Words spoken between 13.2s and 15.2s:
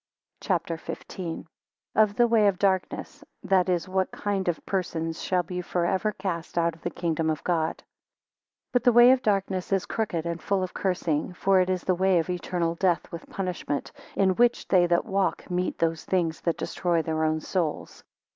punishment; in which they that